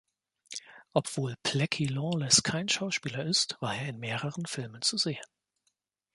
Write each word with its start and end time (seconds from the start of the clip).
Obwohl 0.93 1.35
Blackie 1.43 1.85
Lawless 1.85 2.41
kein 2.41 2.67
Schauspieler 2.67 3.23
ist, 3.23 3.57
war 3.61 3.75
er 3.75 3.89
in 3.89 3.99
mehreren 3.99 4.47
Filmen 4.47 4.81
zu 4.81 4.97
sehen. 4.97 5.21